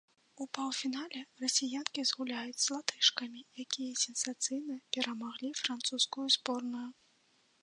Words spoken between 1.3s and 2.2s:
расіянкі